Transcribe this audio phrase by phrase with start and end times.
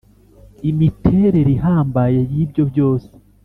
[0.69, 3.09] imiterere ihambaye y’ ibyo byose.